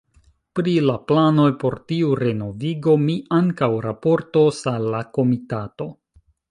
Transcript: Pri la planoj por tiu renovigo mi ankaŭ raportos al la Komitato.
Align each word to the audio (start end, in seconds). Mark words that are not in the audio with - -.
Pri 0.59 0.71
la 0.85 0.95
planoj 1.11 1.45
por 1.63 1.77
tiu 1.91 2.15
renovigo 2.21 2.97
mi 3.05 3.19
ankaŭ 3.41 3.71
raportos 3.89 4.67
al 4.75 4.93
la 4.97 5.07
Komitato. 5.19 5.93